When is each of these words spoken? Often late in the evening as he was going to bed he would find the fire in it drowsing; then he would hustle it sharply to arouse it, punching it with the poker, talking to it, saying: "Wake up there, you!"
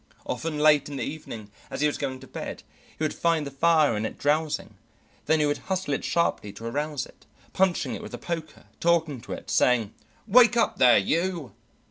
Often 0.25 0.57
late 0.57 0.89
in 0.89 0.95
the 0.97 1.03
evening 1.03 1.51
as 1.69 1.81
he 1.81 1.85
was 1.85 1.99
going 1.99 2.19
to 2.21 2.27
bed 2.27 2.63
he 2.97 3.03
would 3.03 3.13
find 3.13 3.45
the 3.45 3.51
fire 3.51 3.95
in 3.95 4.03
it 4.03 4.17
drowsing; 4.17 4.73
then 5.27 5.39
he 5.39 5.45
would 5.45 5.59
hustle 5.59 5.93
it 5.93 6.03
sharply 6.03 6.51
to 6.53 6.65
arouse 6.65 7.05
it, 7.05 7.27
punching 7.53 7.93
it 7.93 8.01
with 8.01 8.13
the 8.13 8.17
poker, 8.17 8.65
talking 8.79 9.21
to 9.21 9.33
it, 9.33 9.51
saying: 9.51 9.93
"Wake 10.25 10.57
up 10.57 10.79
there, 10.79 10.97
you!" 10.97 11.53